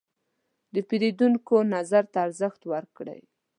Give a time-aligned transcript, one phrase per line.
[0.73, 3.21] د پیرودونکو نظر ته ارزښت ورکړئ.